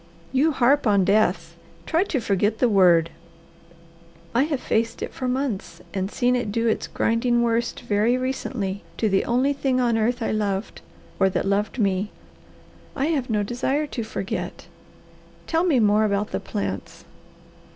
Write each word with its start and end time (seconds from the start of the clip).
"You 0.31 0.51
harp 0.51 0.87
on 0.87 1.05
death. 1.05 1.55
Try 1.85 2.05
to 2.05 2.19
forget 2.19 2.57
the 2.57 2.67
word." 2.67 3.11
"I 4.33 4.45
have 4.45 4.59
faced 4.59 5.03
it 5.03 5.13
for 5.13 5.27
months, 5.27 5.79
and 5.93 6.09
seen 6.09 6.35
it 6.35 6.51
do 6.51 6.65
its 6.67 6.87
grinding 6.87 7.43
worst 7.43 7.81
very 7.81 8.17
recently 8.17 8.83
to 8.97 9.07
the 9.09 9.23
only 9.25 9.53
thing 9.53 9.79
on 9.79 9.99
earth 9.99 10.23
I 10.23 10.31
loved 10.31 10.81
or 11.19 11.29
that 11.29 11.45
loved 11.45 11.77
me. 11.77 12.09
I 12.95 13.05
have 13.13 13.29
no 13.29 13.43
desire 13.43 13.85
to 13.85 14.01
forget! 14.03 14.65
Tell 15.45 15.63
me 15.63 15.79
more 15.79 16.03
about 16.03 16.31
the 16.31 16.39
plants." 16.39 17.05